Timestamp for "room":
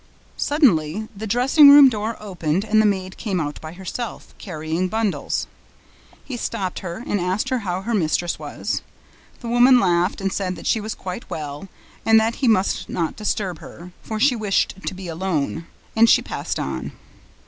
1.69-1.87